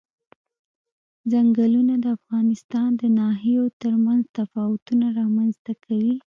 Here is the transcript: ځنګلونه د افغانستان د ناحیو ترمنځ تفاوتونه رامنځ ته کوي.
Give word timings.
ځنګلونه 1.31 1.93
د 2.03 2.05
افغانستان 2.17 2.89
د 3.01 3.03
ناحیو 3.19 3.63
ترمنځ 3.81 4.23
تفاوتونه 4.37 5.05
رامنځ 5.19 5.53
ته 5.65 5.73
کوي. 5.85 6.15